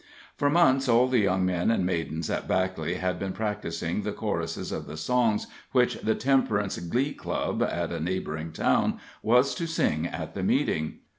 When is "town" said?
8.51-8.97